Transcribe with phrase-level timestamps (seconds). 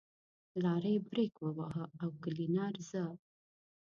[0.63, 3.03] لارۍ برېک وواهه او کلينر زه.